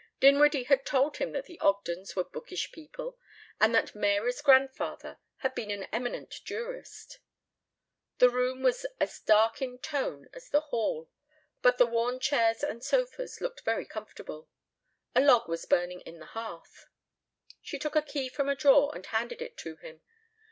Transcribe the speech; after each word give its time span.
Dinwiddie 0.19 0.63
had 0.63 0.83
told 0.83 1.17
him 1.17 1.31
that 1.33 1.45
the 1.45 1.59
Ogdens 1.59 2.15
were 2.15 2.23
bookish 2.23 2.71
people 2.71 3.19
and 3.59 3.75
that 3.75 3.93
"Mary's" 3.93 4.41
grandfather 4.41 5.19
had 5.41 5.53
been 5.53 5.69
an 5.69 5.83
eminent 5.93 6.31
jurist. 6.43 7.19
The 8.17 8.31
room 8.31 8.63
was 8.63 8.87
as 8.99 9.19
dark 9.19 9.61
in 9.61 9.77
tone 9.77 10.27
as 10.33 10.49
the 10.49 10.61
hall, 10.61 11.11
but 11.61 11.77
the 11.77 11.85
worn 11.85 12.19
chairs 12.19 12.63
and 12.63 12.83
sofas 12.83 13.41
looked 13.41 13.61
very 13.61 13.85
comfortable. 13.85 14.49
A 15.13 15.21
log 15.21 15.47
was 15.47 15.65
burning 15.67 16.01
on 16.07 16.17
the 16.17 16.25
hearth. 16.33 16.87
She 17.61 17.77
took 17.77 17.95
a 17.95 18.01
key 18.01 18.27
from 18.27 18.49
a 18.49 18.55
drawer 18.55 18.91
and 18.95 19.05
handed 19.05 19.39
it 19.39 19.55
to 19.57 19.75
him. 19.75 20.01